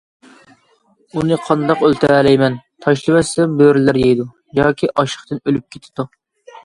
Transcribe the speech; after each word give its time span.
ئۇنى 1.19 1.37
قانداق 1.49 1.83
ئۆلتۈرەلەيمەن؟ 1.89 2.57
تاشلىۋەتسەم 2.85 3.53
بۆرىلەر 3.63 4.01
يەيدۇ 4.05 4.27
ياكى 4.61 4.91
ئاشلىقتىن 4.95 5.43
ئۆلۈپ 5.45 5.69
كېتىدۇ. 5.77 6.09